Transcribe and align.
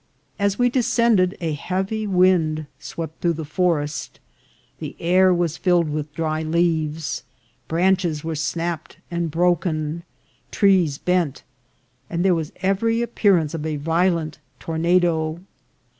As 0.39 0.57
we 0.57 0.67
descended 0.67 1.37
a 1.41 1.53
heavy 1.53 2.07
wind 2.07 2.65
swept 2.79 3.21
through 3.21 3.33
the 3.33 3.45
forest; 3.45 4.19
the 4.79 4.95
air 4.99 5.31
was 5.31 5.57
filled 5.57 5.89
with 5.91 6.11
dry 6.15 6.41
leaves; 6.41 7.23
branches 7.67 8.23
were 8.23 8.33
snapped 8.33 8.97
and 9.11 9.29
broken, 9.29 10.01
trees 10.49 10.97
bent, 10.97 11.43
and 12.09 12.25
there 12.25 12.33
was 12.33 12.51
every 12.63 13.03
appearance 13.03 13.53
of 13.53 13.63
a 13.63 13.75
violent 13.75 14.39
tor 14.59 14.77
nado. 14.79 15.39